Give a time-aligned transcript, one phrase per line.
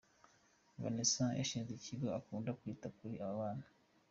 [0.81, 3.65] Vanessa washinze iki kigo akunda kwita kuri aba bana.